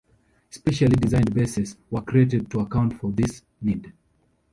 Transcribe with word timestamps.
Specially 0.49 0.95
designed 0.95 1.31
bases 1.31 1.77
were 1.91 2.01
created 2.01 2.49
to 2.49 2.61
account 2.61 2.99
for 2.99 3.11
this 3.11 3.43
need. 3.61 3.93